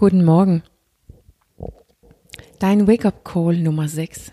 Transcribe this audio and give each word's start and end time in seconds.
Guten 0.00 0.24
Morgen. 0.24 0.62
Dein 2.58 2.88
Wake-up-Call 2.88 3.58
Nummer 3.58 3.86
6. 3.86 4.32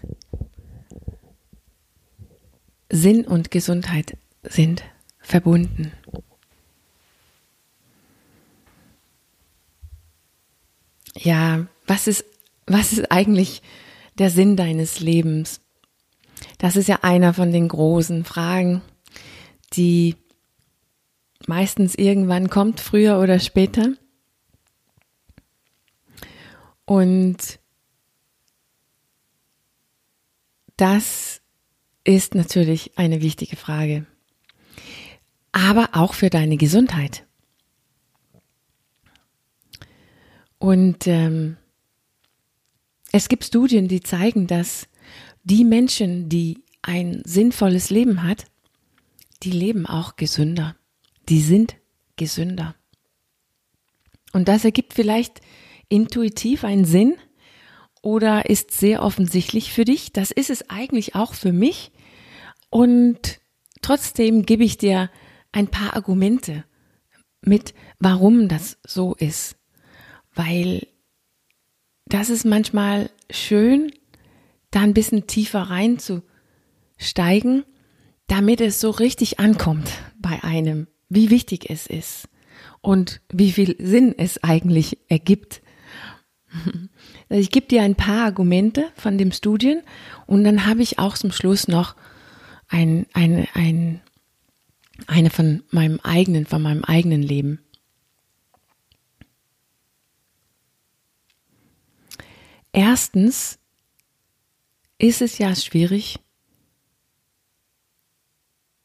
Sinn 2.90 3.26
und 3.26 3.52
Gesundheit 3.52 4.16
sind 4.44 4.86
verbunden. 5.20 5.92
Ja, 11.18 11.68
was 11.86 12.08
ist, 12.08 12.24
was 12.66 12.94
ist 12.94 13.12
eigentlich 13.12 13.62
der 14.18 14.30
Sinn 14.30 14.56
deines 14.56 15.02
Lebens? 15.02 15.60
Das 16.60 16.78
ist 16.78 16.88
ja 16.88 17.00
einer 17.02 17.34
von 17.34 17.52
den 17.52 17.68
großen 17.68 18.24
Fragen, 18.24 18.82
die 19.74 20.16
meistens 21.46 21.94
irgendwann 21.96 22.50
kommt, 22.50 22.80
früher 22.80 23.20
oder 23.20 23.40
später. 23.40 23.98
Und 26.88 27.60
das 30.78 31.42
ist 32.06 32.34
natürlich 32.34 32.98
eine 32.98 33.22
wichtige 33.22 33.58
Frage. 33.58 34.06
Aber 35.52 35.90
auch 35.92 36.14
für 36.14 36.30
deine 36.30 36.56
Gesundheit. 36.56 37.28
Und 40.60 41.08
ähm, 41.08 41.58
es 43.12 43.28
gibt 43.28 43.44
Studien, 43.44 43.90
die 43.90 44.00
zeigen, 44.00 44.48
dass 44.48 44.88
die 45.44 45.66
Menschen, 45.66 46.30
die 46.30 46.64
ein 46.82 47.22
sinnvolles 47.26 47.90
Leben 47.90 48.24
hat, 48.24 48.46
die 49.44 49.52
leben 49.52 49.86
auch 49.86 50.16
gesünder. 50.16 50.78
Die 51.28 51.42
sind 51.42 51.76
gesünder. 52.16 52.76
Und 54.32 54.48
das 54.48 54.64
ergibt 54.64 54.94
vielleicht 54.94 55.42
intuitiv 55.90 56.64
einen 56.64 56.86
Sinn 56.86 57.16
oder 58.02 58.50
ist 58.50 58.72
sehr 58.72 59.04
offensichtlich 59.04 59.74
für 59.74 59.86
dich. 59.86 60.14
Das 60.14 60.32
ist 60.32 60.50
es 60.50 60.70
eigentlich 60.70 61.16
auch 61.16 61.34
für 61.34 61.52
mich. 61.52 61.92
Und 62.70 63.40
trotzdem 63.82 64.46
gebe 64.46 64.64
ich 64.64 64.78
dir 64.78 65.10
ein 65.52 65.68
paar 65.68 65.96
Argumente 65.96 66.64
mit, 67.42 67.74
warum 68.00 68.48
das 68.48 68.78
so 68.86 69.16
ist. 69.16 69.58
Weil 70.34 70.88
das 72.06 72.30
ist 72.30 72.46
manchmal 72.46 73.10
schön, 73.30 73.92
da 74.72 74.82
ein 74.82 74.94
bisschen 74.94 75.28
tiefer 75.28 75.64
reinzusteigen, 75.64 77.66
damit 78.28 78.62
es 78.62 78.80
so 78.80 78.92
richtig 78.92 79.40
ankommt 79.40 79.90
bei 80.20 80.44
einem, 80.44 80.88
wie 81.10 81.30
wichtig 81.30 81.70
es 81.70 81.88
ist 81.88 82.30
und 82.82 83.22
wie 83.32 83.52
viel 83.52 83.76
Sinn 83.80 84.14
es 84.18 84.44
eigentlich 84.44 84.98
ergibt. 85.10 85.62
Also 87.30 87.42
ich 87.42 87.52
gebe 87.52 87.68
dir 87.68 87.84
ein 87.84 87.96
paar 87.96 88.24
Argumente 88.24 88.90
von 88.96 89.18
dem 89.18 89.34
Studien 89.34 89.82
und 90.28 90.46
dann 90.46 90.66
habe 90.66 90.82
ich 90.82 90.98
auch 90.98 91.18
zum 91.18 91.34
Schluss 91.34 91.68
noch 91.68 91.94
ein, 92.70 93.06
ein, 93.12 93.50
ein, 93.54 94.00
eine 95.08 95.30
von 95.30 95.62
meinem 95.70 96.00
eigenen, 96.04 96.46
von 96.46 96.62
meinem 96.62 96.86
eigenen 96.86 97.22
Leben. 97.22 97.60
Erstens 102.72 103.60
ist 104.98 105.22
es 105.22 105.38
ja 105.38 105.56
schwierig, 105.56 106.20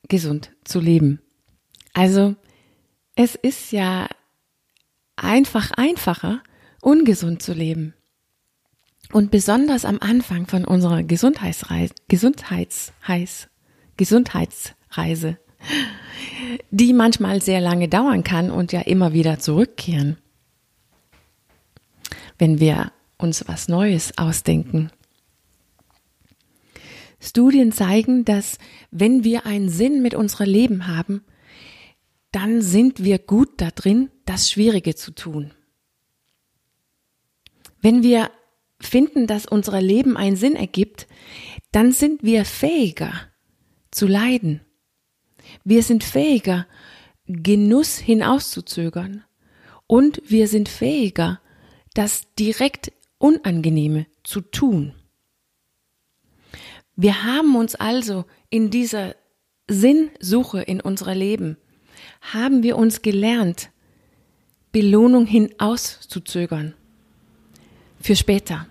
gesund 0.09 0.51
zu 0.65 0.81
leben. 0.81 1.21
Also 1.93 2.37
es 3.15 3.35
ist 3.35 3.73
ja 3.73 4.09
einfach 5.17 5.71
einfacher, 5.73 6.43
ungesund 6.83 7.43
zu 7.43 7.55
leben. 7.55 7.95
Und 9.13 9.31
besonders 9.31 9.85
am 9.85 9.99
Anfang 10.01 10.47
von 10.47 10.65
unserer 10.65 11.03
Gesundheitsreise, 11.03 11.95
Gesundheitsheiß, 12.09 13.49
Gesundheitsreise, 13.97 15.39
die 16.71 16.93
manchmal 16.93 17.41
sehr 17.41 17.61
lange 17.61 17.89
dauern 17.89 18.25
kann 18.25 18.51
und 18.51 18.73
ja 18.73 18.81
immer 18.81 19.13
wieder 19.13 19.39
zurückkehren, 19.39 20.19
wenn 22.39 22.59
wir 22.61 22.93
uns 23.19 23.47
was 23.47 23.69
Neues 23.69 24.17
ausdenken. 24.19 24.91
Studien 27.21 27.71
zeigen, 27.71 28.25
dass 28.25 28.59
wenn 28.91 29.23
wir 29.23 29.47
einen 29.47 29.69
Sinn 29.69 30.03
mit 30.03 30.15
unserem 30.15 30.49
Leben 30.49 30.89
haben, 30.89 31.23
dann 32.33 32.63
sind 32.63 33.05
wir 33.05 33.19
gut 33.19 33.61
da 33.61 33.71
drin, 33.71 34.11
das 34.25 34.51
Schwierige 34.51 34.97
zu 34.97 35.13
tun. 35.13 35.53
Wenn 37.83 38.03
wir 38.03 38.31
finden, 38.81 39.27
dass 39.27 39.45
unser 39.45 39.81
Leben 39.83 40.17
einen 40.17 40.37
Sinn 40.37 40.57
ergibt, 40.57 41.07
dann 41.73 41.93
sind 41.93 42.23
wir 42.23 42.45
fähiger 42.45 43.13
zu 43.91 44.07
leiden. 44.07 44.63
Wir 45.65 45.83
sind 45.83 46.05
fähiger, 46.05 46.67
Genuss 47.27 47.99
hinauszuzögern. 47.99 49.25
Und 49.87 50.23
wir 50.27 50.49
sind 50.49 50.69
fähiger, 50.69 51.41
das 51.95 52.33
direkt 52.39 52.93
Unangenehme 53.19 54.07
zu 54.25 54.41
tun. 54.41 54.95
Wir 56.97 57.25
haben 57.25 57.57
uns 57.57 57.75
also 57.75 58.25
in 58.49 58.71
dieser 58.71 59.15
Sinnsuche 59.69 60.63
in 60.63 60.81
unser 60.81 61.15
Leben, 61.15 61.57
haben 62.21 62.63
wir 62.63 62.77
uns 62.77 63.03
gelernt, 63.03 63.71
Belohnung 64.73 65.27
hinauszuzögern. 65.27 66.75
Für 68.03 68.17
später. 68.17 68.67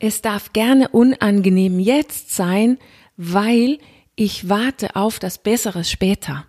Es 0.00 0.22
darf 0.22 0.52
gerne 0.52 0.88
unangenehm 0.88 1.78
jetzt 1.78 2.34
sein, 2.34 2.78
weil 3.16 3.78
ich 4.16 4.48
warte 4.48 4.96
auf 4.96 5.20
das 5.20 5.38
Bessere 5.38 5.84
später. 5.84 6.46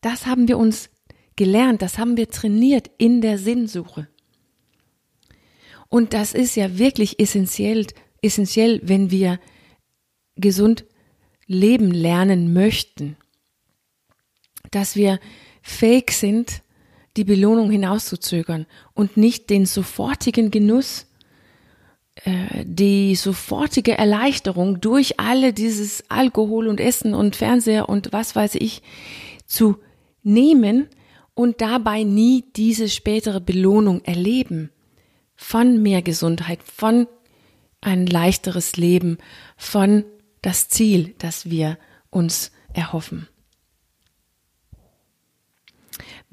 Das 0.00 0.24
haben 0.24 0.48
wir 0.48 0.56
uns 0.56 0.88
gelernt, 1.36 1.82
das 1.82 1.98
haben 1.98 2.16
wir 2.16 2.30
trainiert 2.30 2.90
in 2.96 3.20
der 3.20 3.36
Sinnsuche. 3.36 4.08
Und 5.90 6.14
das 6.14 6.32
ist 6.32 6.56
ja 6.56 6.78
wirklich 6.78 7.20
essentiell, 7.20 7.86
essentiell, 8.22 8.80
wenn 8.82 9.10
wir 9.10 9.38
gesund 10.36 10.86
leben 11.46 11.90
lernen 11.90 12.54
möchten, 12.54 13.18
dass 14.70 14.96
wir 14.96 15.20
fähig 15.60 16.12
sind, 16.12 16.63
die 17.16 17.24
Belohnung 17.24 17.70
hinauszuzögern 17.70 18.66
und 18.92 19.16
nicht 19.16 19.50
den 19.50 19.66
sofortigen 19.66 20.50
Genuss, 20.50 21.06
äh, 22.24 22.64
die 22.64 23.14
sofortige 23.14 23.96
Erleichterung 23.96 24.80
durch 24.80 25.20
alle 25.20 25.52
dieses 25.52 26.04
Alkohol 26.10 26.68
und 26.68 26.80
Essen 26.80 27.14
und 27.14 27.36
Fernseher 27.36 27.88
und 27.88 28.12
was 28.12 28.34
weiß 28.34 28.56
ich 28.56 28.82
zu 29.46 29.76
nehmen 30.22 30.88
und 31.34 31.60
dabei 31.60 32.04
nie 32.04 32.44
diese 32.56 32.88
spätere 32.88 33.40
Belohnung 33.40 34.02
erleben 34.04 34.70
von 35.36 35.82
mehr 35.82 36.02
Gesundheit, 36.02 36.60
von 36.62 37.06
ein 37.80 38.06
leichteres 38.06 38.76
Leben, 38.76 39.18
von 39.56 40.04
das 40.42 40.68
Ziel, 40.68 41.14
das 41.18 41.50
wir 41.50 41.78
uns 42.10 42.52
erhoffen. 42.72 43.28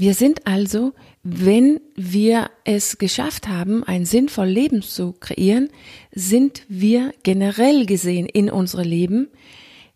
Wir 0.02 0.16
sind 0.16 0.48
also, 0.48 0.94
wenn 1.22 1.80
wir 1.94 2.50
es 2.64 2.98
geschafft 2.98 3.48
haben, 3.48 3.84
ein 3.84 4.04
sinnvolles 4.08 4.56
Leben 4.56 4.82
zu 4.82 5.14
kreieren, 5.14 5.70
sind 6.12 6.64
wir 6.68 7.14
generell 7.22 7.86
gesehen 7.86 8.26
in 8.26 8.50
unserem 8.50 8.88
Leben 8.88 9.28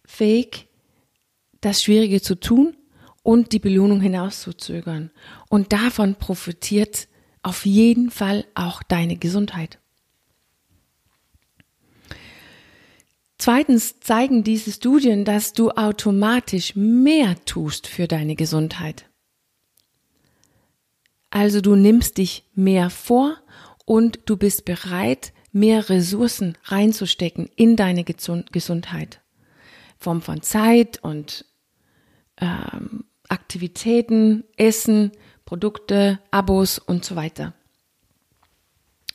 fähig, 0.05 0.67
das 1.59 1.81
Schwierige 1.81 2.21
zu 2.21 2.35
tun 2.35 2.77
und 3.23 3.51
die 3.51 3.57
Belohnung 3.57 3.99
hinauszuzögern. 3.99 5.09
Und 5.49 5.73
davon 5.73 6.13
profitiert 6.13 7.07
auf 7.41 7.65
jeden 7.65 8.11
Fall 8.11 8.45
auch 8.53 8.83
deine 8.83 9.17
Gesundheit. 9.17 9.79
Zweitens 13.39 14.01
zeigen 14.01 14.43
diese 14.43 14.71
Studien, 14.71 15.25
dass 15.25 15.53
du 15.53 15.71
automatisch 15.71 16.75
mehr 16.75 17.43
tust 17.45 17.87
für 17.87 18.07
deine 18.07 18.35
Gesundheit. 18.35 19.07
Also 21.35 21.59
du 21.59 21.75
nimmst 21.75 22.17
dich 22.17 22.45
mehr 22.55 22.89
vor 22.89 23.35
und 23.83 24.19
du 24.23 24.37
bist 24.37 24.63
bereit, 24.63 25.33
mehr 25.51 25.89
Ressourcen 25.89 26.57
reinzustecken 26.63 27.49
in 27.57 27.75
deine 27.75 28.05
Gesundheit. 28.05 29.19
Form 29.97 30.21
von 30.21 30.41
Zeit 30.43 31.03
und 31.03 31.43
ähm, 32.37 33.03
Aktivitäten, 33.27 34.45
Essen, 34.55 35.11
Produkte, 35.43 36.19
Abos 36.31 36.79
und 36.79 37.03
so 37.03 37.17
weiter. 37.17 37.53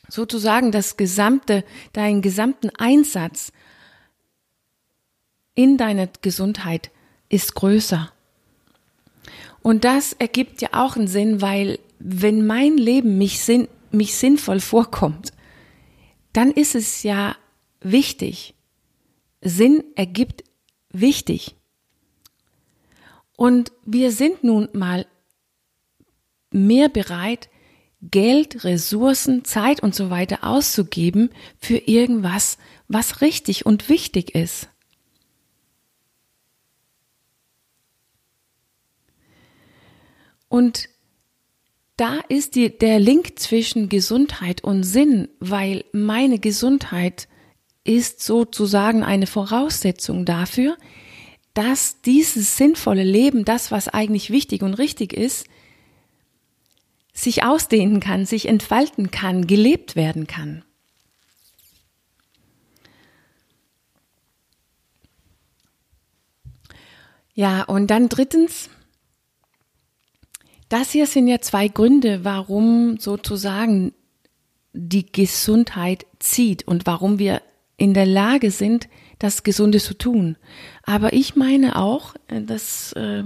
Sozusagen 0.07 0.71
das 0.71 0.97
gesamte, 0.97 1.63
deinen 1.93 2.21
gesamten 2.21 2.69
Einsatz 2.77 3.51
in 5.55 5.75
deiner 5.75 6.05
Gesundheit 6.21 6.91
ist 7.29 7.55
größer. 7.55 8.11
Und 9.63 9.85
das 9.85 10.13
ergibt 10.13 10.61
ja 10.61 10.69
auch 10.73 10.95
einen 10.95 11.07
Sinn, 11.07 11.41
weil 11.41 11.79
wenn 12.03 12.45
mein 12.45 12.77
Leben 12.77 13.17
mich, 13.17 13.39
sinn, 13.39 13.67
mich 13.91 14.15
sinnvoll 14.15 14.59
vorkommt, 14.59 15.31
dann 16.33 16.51
ist 16.51 16.75
es 16.75 17.03
ja 17.03 17.35
wichtig. 17.81 18.55
Sinn 19.41 19.83
ergibt 19.95 20.43
wichtig. 20.89 21.55
Und 23.35 23.71
wir 23.85 24.11
sind 24.11 24.43
nun 24.43 24.69
mal 24.73 25.05
mehr 26.51 26.89
bereit, 26.89 27.49
Geld, 28.03 28.63
Ressourcen, 28.63 29.45
Zeit 29.45 29.83
und 29.83 29.93
so 29.93 30.09
weiter 30.09 30.43
auszugeben 30.43 31.29
für 31.59 31.77
irgendwas, 31.77 32.57
was 32.87 33.21
richtig 33.21 33.65
und 33.65 33.89
wichtig 33.89 34.33
ist. 34.33 34.69
Und 40.49 40.89
da 42.01 42.19
ist 42.29 42.55
die, 42.55 42.75
der 42.75 42.97
Link 42.97 43.37
zwischen 43.37 43.87
Gesundheit 43.87 44.63
und 44.63 44.81
Sinn, 44.81 45.29
weil 45.39 45.85
meine 45.91 46.39
Gesundheit 46.39 47.27
ist 47.83 48.23
sozusagen 48.23 49.03
eine 49.03 49.27
Voraussetzung 49.27 50.25
dafür, 50.25 50.77
dass 51.53 52.01
dieses 52.01 52.57
sinnvolle 52.57 53.03
Leben, 53.03 53.45
das, 53.45 53.69
was 53.69 53.87
eigentlich 53.87 54.31
wichtig 54.31 54.63
und 54.63 54.73
richtig 54.73 55.13
ist, 55.13 55.45
sich 57.13 57.43
ausdehnen 57.43 57.99
kann, 57.99 58.25
sich 58.25 58.47
entfalten 58.47 59.11
kann, 59.11 59.45
gelebt 59.45 59.95
werden 59.95 60.25
kann. 60.25 60.65
Ja, 67.35 67.61
und 67.61 67.91
dann 67.91 68.09
drittens, 68.09 68.71
das 70.71 70.91
hier 70.91 71.05
sind 71.05 71.27
ja 71.27 71.41
zwei 71.41 71.67
Gründe, 71.67 72.23
warum 72.23 72.97
sozusagen 72.97 73.93
die 74.71 75.05
Gesundheit 75.11 76.05
zieht 76.19 76.65
und 76.65 76.85
warum 76.85 77.19
wir 77.19 77.41
in 77.75 77.93
der 77.93 78.05
Lage 78.05 78.51
sind, 78.51 78.87
das 79.19 79.43
Gesunde 79.43 79.79
zu 79.79 79.97
tun. 79.97 80.37
Aber 80.83 81.11
ich 81.11 81.35
meine 81.35 81.75
auch, 81.75 82.15
äh, 82.27 82.41
das 82.41 82.93
äh, 82.93 83.23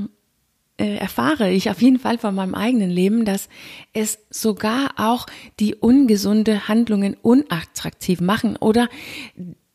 äh, 0.78 0.96
erfahre 0.96 1.52
ich 1.52 1.70
auf 1.70 1.84
jeden 1.84 2.00
Fall 2.00 2.18
von 2.18 2.34
meinem 2.34 2.56
eigenen 2.56 2.90
Leben, 2.90 3.26
dass 3.26 3.48
es 3.94 4.18
sogar 4.32 4.94
auch 4.98 5.28
die 5.60 5.76
ungesunde 5.76 6.68
Handlungen 6.68 7.16
unattraktiv 7.22 8.22
machen 8.22 8.58
oder 8.58 8.90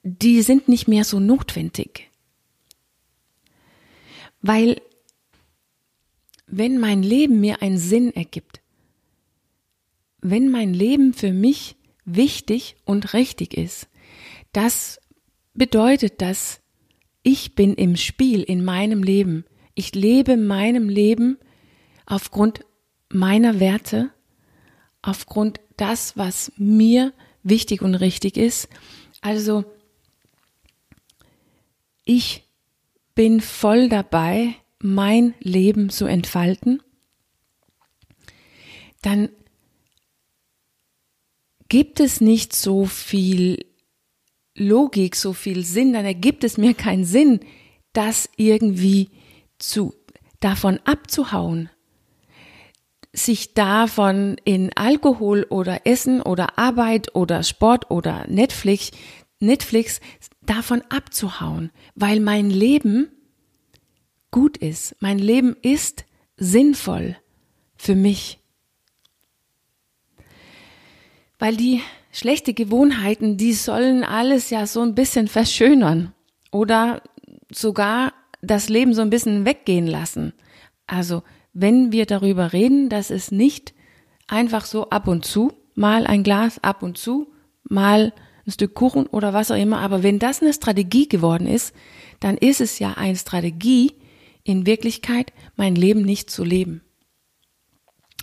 die 0.02 0.42
sind 0.42 0.68
nicht 0.68 0.88
mehr 0.88 1.04
so 1.04 1.20
notwendig. 1.20 2.10
Weil 4.42 4.80
wenn 6.50 6.78
mein 6.78 7.02
Leben 7.02 7.40
mir 7.40 7.62
einen 7.62 7.78
Sinn 7.78 8.14
ergibt, 8.14 8.60
wenn 10.20 10.50
mein 10.50 10.74
Leben 10.74 11.14
für 11.14 11.32
mich 11.32 11.76
wichtig 12.04 12.76
und 12.84 13.14
richtig 13.14 13.56
ist, 13.56 13.88
das 14.52 15.00
bedeutet, 15.54 16.20
dass 16.20 16.60
ich 17.22 17.54
bin 17.54 17.74
im 17.74 17.96
Spiel 17.96 18.42
in 18.42 18.64
meinem 18.64 19.02
Leben. 19.02 19.44
Ich 19.74 19.94
lebe 19.94 20.36
meinem 20.36 20.88
Leben 20.88 21.38
aufgrund 22.06 22.60
meiner 23.08 23.60
Werte, 23.60 24.10
aufgrund 25.02 25.60
das, 25.76 26.16
was 26.16 26.52
mir 26.56 27.12
wichtig 27.42 27.82
und 27.82 27.94
richtig 27.94 28.36
ist. 28.36 28.68
Also 29.20 29.64
ich 32.04 32.44
bin 33.14 33.40
voll 33.40 33.88
dabei, 33.88 34.56
mein 34.82 35.34
Leben 35.40 35.90
zu 35.90 36.06
entfalten. 36.06 36.82
Dann 39.02 39.28
gibt 41.68 42.00
es 42.00 42.20
nicht 42.20 42.54
so 42.54 42.86
viel 42.86 43.64
Logik, 44.54 45.16
so 45.16 45.32
viel 45.32 45.64
Sinn, 45.64 45.92
dann 45.92 46.04
ergibt 46.04 46.44
es 46.44 46.58
mir 46.58 46.74
keinen 46.74 47.04
Sinn, 47.04 47.40
das 47.92 48.28
irgendwie 48.36 49.10
zu, 49.58 49.94
davon 50.40 50.80
abzuhauen, 50.84 51.70
sich 53.12 53.54
davon 53.54 54.36
in 54.44 54.70
Alkohol 54.76 55.46
oder 55.48 55.86
Essen 55.86 56.20
oder 56.20 56.58
Arbeit 56.58 57.14
oder 57.14 57.42
Sport 57.42 57.90
oder 57.90 58.26
Netflix, 58.28 58.90
Netflix 59.38 60.00
davon 60.42 60.82
abzuhauen, 60.88 61.70
weil 61.94 62.20
mein 62.20 62.50
Leben 62.50 63.10
gut 64.30 64.56
ist. 64.56 64.96
Mein 65.00 65.18
Leben 65.18 65.56
ist 65.62 66.04
sinnvoll 66.36 67.16
für 67.76 67.94
mich. 67.94 68.38
Weil 71.38 71.56
die 71.56 71.80
schlechte 72.12 72.54
Gewohnheiten, 72.54 73.36
die 73.36 73.54
sollen 73.54 74.04
alles 74.04 74.50
ja 74.50 74.66
so 74.66 74.82
ein 74.82 74.94
bisschen 74.94 75.28
verschönern 75.28 76.12
oder 76.50 77.02
sogar 77.50 78.12
das 78.42 78.68
Leben 78.68 78.94
so 78.94 79.02
ein 79.02 79.10
bisschen 79.10 79.44
weggehen 79.44 79.86
lassen. 79.86 80.32
Also, 80.86 81.22
wenn 81.52 81.92
wir 81.92 82.06
darüber 82.06 82.52
reden, 82.52 82.88
dass 82.88 83.10
es 83.10 83.30
nicht 83.30 83.74
einfach 84.26 84.64
so 84.64 84.90
ab 84.90 85.08
und 85.08 85.24
zu, 85.24 85.52
mal 85.74 86.06
ein 86.06 86.22
Glas 86.22 86.62
ab 86.62 86.82
und 86.82 86.98
zu, 86.98 87.32
mal 87.64 88.12
ein 88.46 88.52
Stück 88.52 88.74
Kuchen 88.74 89.06
oder 89.06 89.32
was 89.32 89.50
auch 89.50 89.56
immer, 89.56 89.78
aber 89.78 90.02
wenn 90.02 90.18
das 90.18 90.42
eine 90.42 90.52
Strategie 90.52 91.08
geworden 91.08 91.46
ist, 91.46 91.74
dann 92.20 92.36
ist 92.36 92.60
es 92.60 92.78
ja 92.78 92.94
eine 92.94 93.16
Strategie, 93.16 93.94
in 94.44 94.66
Wirklichkeit 94.66 95.32
mein 95.56 95.74
Leben 95.74 96.02
nicht 96.02 96.30
zu 96.30 96.44
leben, 96.44 96.82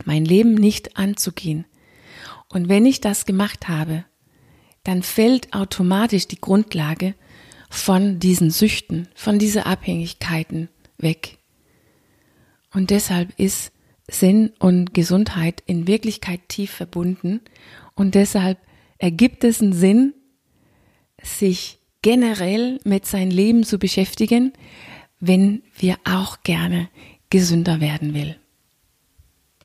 mein 0.06 0.26
Leben 0.26 0.56
nicht 0.56 0.98
anzugehen. 0.98 1.66
Und 2.50 2.70
wenn 2.70 2.86
ich 2.86 3.02
das 3.02 3.26
gemacht 3.26 3.68
habe, 3.68 4.06
dann 4.84 5.04
fällt 5.04 5.54
automatisch 5.54 6.28
die 6.28 6.40
Grundlage 6.40 7.14
von 7.70 8.20
diesen 8.20 8.52
Süchten, 8.52 9.10
von 9.16 9.40
diesen 9.40 9.64
Abhängigkeiten 9.64 10.70
weg. 10.98 11.38
Und 12.74 12.90
deshalb 12.90 13.38
ist 13.38 13.72
Sinn 14.10 14.54
und 14.60 14.94
Gesundheit 14.94 15.62
in 15.66 15.88
Wirklichkeit 15.88 16.48
tief 16.48 16.72
verbunden 16.72 17.42
und 17.96 18.16
deshalb 18.16 18.58
ergibt 18.98 19.44
es 19.44 19.62
einen 19.62 19.74
Sinn, 19.74 20.14
sich 21.22 21.80
generell 22.02 22.80
mit 22.86 23.06
seinem 23.06 23.32
Leben 23.32 23.64
zu 23.64 23.80
beschäftigen, 23.80 24.54
wenn 25.20 25.64
wir 25.78 25.98
auch 26.04 26.44
gerne 26.44 26.90
gesünder 27.30 27.80
werden 27.80 28.14
will. 28.14 28.38